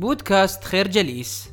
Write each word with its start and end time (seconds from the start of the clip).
بودكاست 0.00 0.64
خير 0.64 0.88
جليس. 0.88 1.48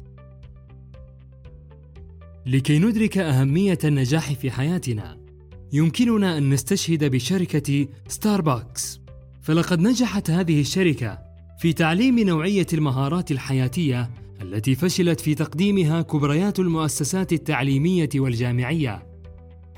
لكي 2.46 2.80
ندرك 2.80 3.18
أهمية 3.18 3.78
النجاح 3.84 4.34
في 4.34 4.52
حياتنا 4.52 5.18
يمكننا 5.74 6.38
أن 6.38 6.50
نستشهد 6.50 7.04
بشركة 7.04 7.88
ستاربكس 8.08 9.00
فلقد 9.42 9.80
نجحت 9.80 10.30
هذه 10.30 10.62
الشركة 10.62 11.20
في 11.60 11.74
تعليم 11.74 12.20
نوعية 12.20 12.68
المهارات 12.74 13.32
الحياتية 13.32 14.10
التي 14.42 14.76
فشلت 14.76 15.22
في 15.22 15.36
تقديمها 15.36 16.02
كبريات 16.02 16.60
المؤسسات 16.60 17.34
التعليمية 17.34 18.10
والجامعية. 18.16 19.08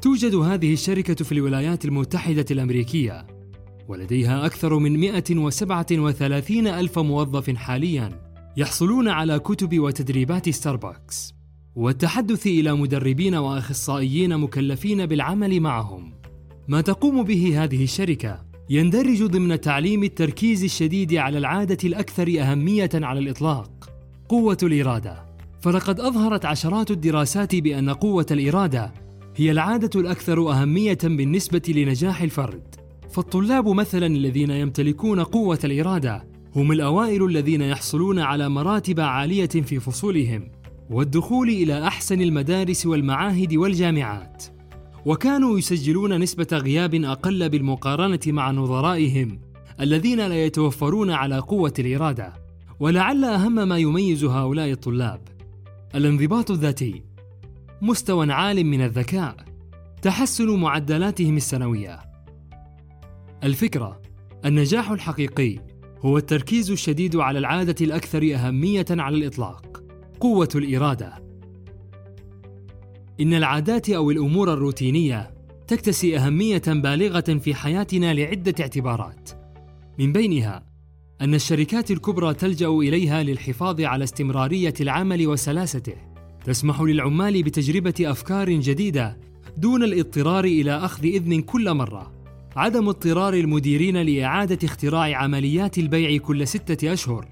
توجد 0.02 0.36
هذه 0.36 0.74
الشركة 0.74 1.24
في 1.24 1.32
الولايات 1.32 1.86
المتحدة 1.86 2.46
الأمريكية 2.52 3.28
ولديها 3.88 4.46
أكثر 4.46 4.78
من 4.80 5.00
137 5.00 6.68
ألف 6.68 7.00
موظف 7.00 7.50
حالياً. 7.50 8.27
يحصلون 8.58 9.08
على 9.08 9.40
كتب 9.40 9.80
وتدريبات 9.80 10.50
ستاربكس 10.50 11.34
والتحدث 11.76 12.48
إلى 12.48 12.74
مدربين 12.74 13.36
وأخصائيين 13.36 14.38
مكلفين 14.38 15.06
بالعمل 15.06 15.60
معهم. 15.60 16.14
ما 16.68 16.82
تقوم 16.82 17.24
به 17.24 17.64
هذه 17.64 17.84
الشركة 17.84 18.46
يندرج 18.70 19.24
ضمن 19.24 19.62
تعليم 19.62 20.04
التركيز 20.04 20.64
الشديد 20.64 21.14
على 21.14 21.38
العادة 21.38 21.78
الأكثر 21.84 22.36
أهمية 22.40 22.90
على 22.94 23.20
الإطلاق 23.20 23.90
قوة 24.30 24.58
الإرادة. 24.64 25.26
فلقد 25.62 26.00
أظهرت 26.00 26.46
عشرات 26.46 26.92
الدراسات 26.92 27.56
بأن 27.56 27.90
قوة 27.90 28.26
الإرادة 28.32 28.94
هي 29.36 29.52
العادة 29.52 30.00
الأكثر 30.00 30.52
أهمية 30.52 30.98
بالنسبة 31.04 31.62
لنجاح 31.68 32.22
الفرد. 32.22 32.76
فالطلاب 33.10 33.68
مثلا 33.68 34.06
الذين 34.06 34.50
يمتلكون 34.50 35.20
قوة 35.20 35.60
الإرادة 35.64 36.37
هم 36.58 36.72
الأوائل 36.72 37.26
الذين 37.26 37.62
يحصلون 37.62 38.20
على 38.20 38.50
مراتب 38.50 39.00
عالية 39.00 39.46
في 39.48 39.80
فصولهم 39.80 40.52
والدخول 40.90 41.50
إلى 41.50 41.88
أحسن 41.88 42.22
المدارس 42.22 42.86
والمعاهد 42.86 43.56
والجامعات. 43.56 44.44
وكانوا 45.06 45.58
يسجلون 45.58 46.20
نسبة 46.20 46.48
غياب 46.54 46.96
أقل 46.96 47.50
بالمقارنة 47.50 48.20
مع 48.28 48.52
نظرائهم 48.52 49.40
الذين 49.82 50.20
لا 50.20 50.46
يتوفرون 50.46 51.12
على 51.12 51.40
قوة 51.40 51.74
الإرادة. 51.80 52.34
ولعل 52.80 53.24
أهم 53.24 53.68
ما 53.68 53.78
يميز 53.78 54.24
هؤلاء 54.24 54.72
الطلاب 54.72 55.22
الانضباط 55.96 56.52
الذاتي 56.52 57.04
مستوى 57.82 58.32
عال 58.32 58.66
من 58.66 58.82
الذكاء 58.82 59.36
تحسن 60.02 60.50
معدلاتهم 60.50 61.38
السنوية. 61.38 62.00
الفكرة 63.44 64.02
النجاح 64.46 64.92
الحقيقي 64.92 65.67
هو 66.02 66.18
التركيز 66.18 66.72
الشديد 66.72 67.16
على 67.16 67.40
العادة 67.40 67.76
الأكثر 67.82 68.34
أهمية 68.36 68.86
على 68.90 69.18
الإطلاق 69.18 69.84
قوة 70.20 70.50
الإرادة. 70.56 71.14
إن 73.22 73.34
العادات 73.34 73.90
أو 73.90 74.12
الأمور 74.12 74.54
الروتينية 74.54 75.34
تكتسي 75.68 76.18
أهمية 76.18 76.62
بالغة 76.68 77.22
في 77.22 77.56
حياتنا 77.56 78.14
لعدة 78.14 78.56
اعتبارات. 78.60 79.30
من 80.00 80.14
بينها 80.14 80.64
أن 81.22 81.34
الشركات 81.34 81.92
الكبرى 81.92 82.34
تلجأ 82.34 82.68
إليها 82.68 83.24
للحفاظ 83.24 83.82
على 83.82 84.04
استمرارية 84.04 84.74
العمل 84.82 85.28
وسلاسته. 85.28 85.96
تسمح 86.46 86.82
للعمال 86.82 87.44
بتجربة 87.44 87.94
أفكار 88.02 88.50
جديدة 88.52 89.18
دون 89.58 89.84
الاضطرار 89.84 90.46
إلى 90.46 90.72
أخذ 90.72 91.06
إذن 91.06 91.42
كل 91.42 91.74
مرة. 91.74 92.17
عدم 92.58 92.90
اضطرار 92.90 93.34
المديرين 93.34 93.98
لإعادة 93.98 94.58
اختراع 94.64 95.18
عمليات 95.18 95.78
البيع 95.78 96.18
كل 96.18 96.48
ستة 96.48 96.94
أشهر. 96.94 97.28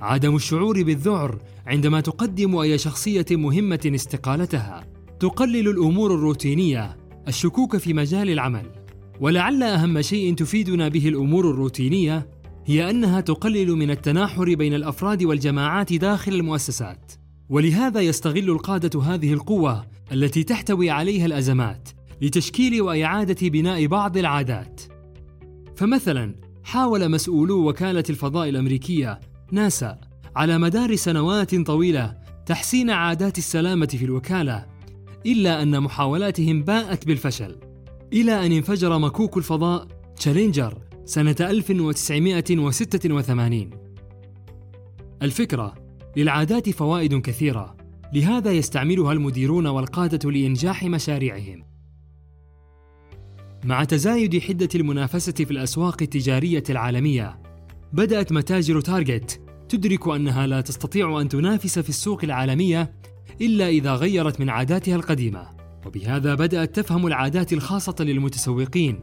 عدم 0.00 0.36
الشعور 0.36 0.82
بالذعر 0.82 1.38
عندما 1.66 2.00
تقدم 2.00 2.56
أي 2.56 2.78
شخصية 2.78 3.26
مهمة 3.30 3.92
استقالتها. 3.94 4.84
تقلل 5.20 5.68
الأمور 5.68 6.14
الروتينية 6.14 6.96
الشكوك 7.28 7.76
في 7.76 7.94
مجال 7.94 8.30
العمل. 8.30 8.66
ولعل 9.20 9.62
أهم 9.62 10.02
شيء 10.02 10.34
تفيدنا 10.34 10.88
به 10.88 11.08
الأمور 11.08 11.50
الروتينية 11.50 12.28
هي 12.66 12.90
أنها 12.90 13.20
تقلل 13.20 13.70
من 13.70 13.90
التناحر 13.90 14.54
بين 14.54 14.74
الأفراد 14.74 15.24
والجماعات 15.24 15.92
داخل 15.92 16.34
المؤسسات. 16.34 17.12
ولهذا 17.48 18.00
يستغل 18.00 18.50
القادة 18.50 19.02
هذه 19.02 19.32
القوة 19.32 19.86
التي 20.12 20.42
تحتوي 20.42 20.90
عليها 20.90 21.26
الأزمات 21.26 21.88
لتشكيل 22.20 22.82
وإعادة 22.82 23.48
بناء 23.48 23.86
بعض 23.86 24.16
العادات. 24.16 24.80
فمثلا 25.76 26.34
حاول 26.64 27.08
مسؤولو 27.08 27.68
وكالة 27.68 28.04
الفضاء 28.10 28.48
الأمريكية 28.48 29.20
ناسا 29.52 29.98
على 30.36 30.58
مدار 30.58 30.96
سنوات 30.96 31.54
طويلة 31.54 32.16
تحسين 32.46 32.90
عادات 32.90 33.38
السلامة 33.38 33.86
في 33.86 34.04
الوكالة 34.04 34.66
إلا 35.26 35.62
أن 35.62 35.80
محاولاتهم 35.80 36.62
باءت 36.62 37.06
بالفشل. 37.06 37.56
إلى 38.12 38.46
أن 38.46 38.52
انفجر 38.52 38.98
مكوك 38.98 39.36
الفضاء 39.36 39.86
تشالنجر 40.16 40.78
سنة 41.04 41.36
1986 41.40 43.70
الفكرة 45.22 45.74
للعادات 46.16 46.70
فوائد 46.70 47.14
كثيرة 47.14 47.76
لهذا 48.12 48.52
يستعملها 48.52 49.12
المديرون 49.12 49.66
والقادة 49.66 50.30
لإنجاح 50.30 50.84
مشاريعهم. 50.84 51.69
مع 53.64 53.84
تزايد 53.84 54.38
حدة 54.38 54.68
المنافسة 54.74 55.32
في 55.32 55.50
الأسواق 55.50 56.02
التجارية 56.02 56.62
العالمية، 56.70 57.38
بدأت 57.92 58.32
متاجر 58.32 58.80
تارجت 58.80 59.40
تدرك 59.68 60.08
أنها 60.08 60.46
لا 60.46 60.60
تستطيع 60.60 61.20
أن 61.20 61.28
تنافس 61.28 61.78
في 61.78 61.88
السوق 61.88 62.24
العالمية 62.24 62.92
إلا 63.40 63.68
إذا 63.68 63.94
غيرت 63.94 64.40
من 64.40 64.48
عاداتها 64.48 64.96
القديمة، 64.96 65.46
وبهذا 65.86 66.34
بدأت 66.34 66.76
تفهم 66.76 67.06
العادات 67.06 67.52
الخاصة 67.52 67.94
للمتسوقين، 68.00 69.00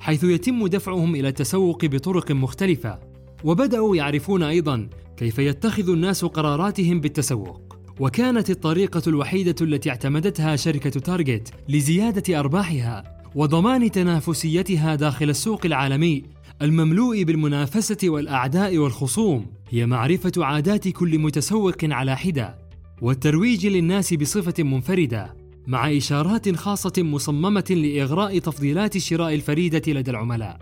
حيث 0.00 0.24
يتم 0.24 0.66
دفعهم 0.66 1.14
إلى 1.14 1.28
التسوق 1.28 1.84
بطرق 1.84 2.32
مختلفة، 2.32 2.98
وبدأوا 3.44 3.96
يعرفون 3.96 4.42
أيضًا 4.42 4.88
كيف 5.16 5.38
يتخذ 5.38 5.90
الناس 5.90 6.24
قراراتهم 6.24 7.00
بالتسوق. 7.00 7.74
وكانت 8.00 8.50
الطريقة 8.50 9.02
الوحيدة 9.06 9.54
التي 9.60 9.90
اعتمدتها 9.90 10.56
شركة 10.56 10.90
تارجت 10.90 11.52
لزيادة 11.68 12.40
أرباحها. 12.40 13.13
وضمان 13.34 13.90
تنافسيتها 13.90 14.94
داخل 14.94 15.30
السوق 15.30 15.66
العالمي 15.66 16.22
المملوء 16.62 17.22
بالمنافسة 17.22 17.96
والأعداء 18.04 18.78
والخصوم 18.78 19.46
هي 19.70 19.86
معرفة 19.86 20.32
عادات 20.38 20.88
كل 20.88 21.18
متسوق 21.18 21.76
على 21.82 22.16
حدة 22.16 22.58
والترويج 23.02 23.66
للناس 23.66 24.14
بصفة 24.14 24.62
منفردة 24.62 25.34
مع 25.66 25.96
إشارات 25.96 26.56
خاصة 26.56 26.92
مصممة 26.98 27.64
لإغراء 27.70 28.38
تفضيلات 28.38 28.96
الشراء 28.96 29.34
الفريدة 29.34 29.92
لدى 29.92 30.10
العملاء. 30.10 30.58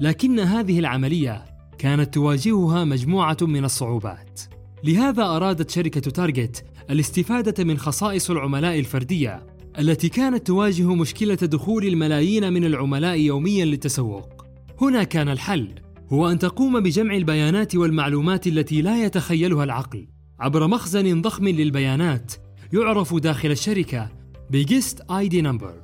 لكن 0.00 0.40
هذه 0.40 0.78
العملية 0.78 1.44
كانت 1.78 2.14
تواجهها 2.14 2.84
مجموعة 2.84 3.36
من 3.42 3.64
الصعوبات. 3.64 4.40
لهذا 4.84 5.22
أرادت 5.22 5.70
شركة 5.70 6.00
تارجت 6.00 6.64
الاستفادة 6.90 7.64
من 7.64 7.78
خصائص 7.78 8.30
العملاء 8.30 8.78
الفردية 8.78 9.51
التي 9.78 10.08
كانت 10.08 10.46
تواجه 10.46 10.94
مشكلة 10.94 11.34
دخول 11.34 11.84
الملايين 11.84 12.52
من 12.52 12.64
العملاء 12.64 13.18
يوميا 13.20 13.64
للتسوق. 13.64 14.46
هنا 14.80 15.02
كان 15.02 15.28
الحل 15.28 15.68
هو 16.12 16.30
أن 16.30 16.38
تقوم 16.38 16.80
بجمع 16.80 17.14
البيانات 17.14 17.74
والمعلومات 17.74 18.46
التي 18.46 18.82
لا 18.82 19.04
يتخيلها 19.04 19.64
العقل 19.64 20.08
عبر 20.40 20.66
مخزن 20.66 21.20
ضخم 21.20 21.48
للبيانات 21.48 22.32
يعرف 22.72 23.14
داخل 23.14 23.50
الشركة 23.50 24.08
ب 24.50 25.00
guest 25.10 25.28
ID 25.28 25.42
number. 25.42 25.74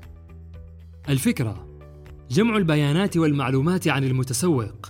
الفكرة 1.08 1.68
جمع 2.30 2.56
البيانات 2.56 3.16
والمعلومات 3.16 3.88
عن 3.88 4.04
المتسوق 4.04 4.86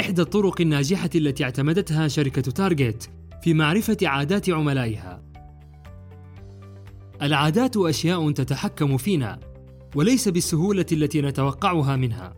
إحدى 0.00 0.22
الطرق 0.22 0.60
الناجحة 0.60 1.10
التي 1.14 1.44
اعتمدتها 1.44 2.08
شركة 2.08 2.42
تارجت 2.42 3.10
في 3.42 3.54
معرفة 3.54 3.96
عادات 4.02 4.50
عملائها 4.50 5.31
العادات 7.22 7.76
أشياء 7.76 8.30
تتحكم 8.30 8.96
فينا 8.96 9.40
وليس 9.94 10.28
بالسهولة 10.28 10.86
التي 10.92 11.20
نتوقعها 11.20 11.96
منها 11.96 12.34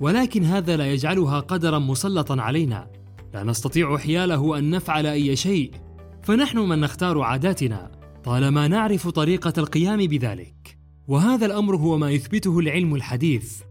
ولكن 0.00 0.44
هذا 0.44 0.76
لا 0.76 0.92
يجعلها 0.92 1.40
قدرا 1.40 1.78
مسلطا 1.78 2.40
علينا. 2.42 2.90
لا 3.34 3.44
نستطيع 3.44 3.98
حياله 3.98 4.58
أن 4.58 4.70
نفعل 4.70 5.06
أي 5.06 5.36
شيء 5.36 5.70
فنحن 6.22 6.58
من 6.58 6.80
نختار 6.80 7.20
عاداتنا 7.20 7.90
طالما 8.24 8.68
نعرف 8.68 9.08
طريقة 9.08 9.52
القيام 9.58 10.06
بذلك. 10.06 10.78
وهذا 11.08 11.46
الأمر 11.46 11.76
هو 11.76 11.98
ما 11.98 12.10
يثبته 12.10 12.58
العلم 12.58 12.94
الحديث 12.94 13.62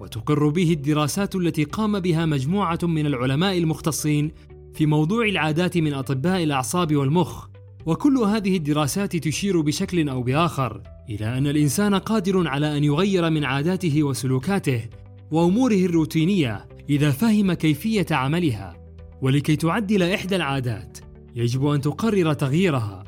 وتقر 0.00 0.48
به 0.48 0.72
الدراسات 0.72 1.36
التي 1.36 1.64
قام 1.64 2.00
بها 2.00 2.26
مجموعة 2.26 2.78
من 2.82 3.06
العلماء 3.06 3.58
المختصين 3.58 4.32
في 4.74 4.86
موضوع 4.86 5.24
العادات 5.24 5.78
من 5.78 5.94
أطباء 5.94 6.42
الأعصاب 6.42 6.96
والمخ. 6.96 7.48
وكل 7.88 8.18
هذه 8.18 8.56
الدراسات 8.56 9.16
تشير 9.16 9.60
بشكل 9.60 10.08
أو 10.08 10.22
بآخر 10.22 10.82
إلى 11.10 11.38
أن 11.38 11.46
الإنسان 11.46 11.94
قادر 11.94 12.48
على 12.48 12.76
أن 12.76 12.84
يغير 12.84 13.30
من 13.30 13.44
عاداته 13.44 14.02
وسلوكاته 14.02 14.84
وأموره 15.30 15.84
الروتينية 15.84 16.68
إذا 16.90 17.10
فهم 17.10 17.52
كيفية 17.52 18.06
عملها. 18.10 18.76
ولكي 19.22 19.56
تعدل 19.56 20.02
إحدى 20.02 20.36
العادات 20.36 20.98
يجب 21.36 21.66
أن 21.66 21.80
تقرر 21.80 22.32
تغييرها. 22.32 23.04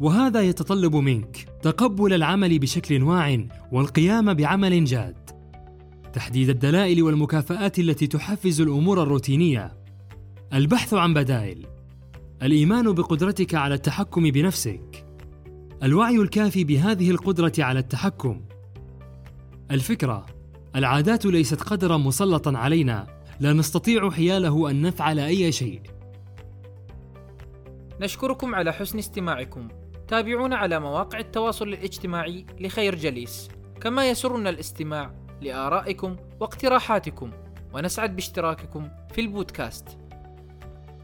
وهذا 0.00 0.40
يتطلب 0.40 0.96
منك 0.96 1.46
تقبل 1.62 2.12
العمل 2.12 2.58
بشكل 2.58 3.02
واع 3.02 3.46
والقيام 3.72 4.34
بعمل 4.34 4.84
جاد. 4.84 5.30
تحديد 6.12 6.48
الدلائل 6.48 7.02
والمكافآت 7.02 7.78
التي 7.78 8.06
تحفز 8.06 8.60
الأمور 8.60 9.02
الروتينية. 9.02 9.72
البحث 10.52 10.94
عن 10.94 11.14
بدائل. 11.14 11.75
الإيمان 12.42 12.92
بقدرتك 12.92 13.54
على 13.54 13.74
التحكم 13.74 14.30
بنفسك. 14.30 15.06
الوعي 15.82 16.16
الكافي 16.16 16.64
بهذه 16.64 17.10
القدرة 17.10 17.52
على 17.58 17.78
التحكم. 17.78 18.42
الفكرة 19.70 20.26
العادات 20.76 21.26
ليست 21.26 21.62
قدرا 21.62 21.96
مسلطا 21.96 22.58
علينا. 22.58 23.06
لا 23.40 23.52
نستطيع 23.52 24.10
حياله 24.10 24.70
أن 24.70 24.82
نفعل 24.82 25.18
أي 25.18 25.52
شيء. 25.52 25.80
نشكركم 28.00 28.54
على 28.54 28.72
حسن 28.72 28.98
استماعكم. 28.98 29.68
تابعونا 30.08 30.56
على 30.56 30.80
مواقع 30.80 31.18
التواصل 31.18 31.68
الاجتماعي 31.68 32.46
لخير 32.60 32.94
جليس. 32.94 33.48
كما 33.80 34.10
يسرنا 34.10 34.50
الاستماع 34.50 35.14
لآرائكم 35.42 36.16
واقتراحاتكم. 36.40 37.30
ونسعد 37.74 38.16
باشتراككم 38.16 38.88
في 39.12 39.20
البودكاست. 39.20 39.98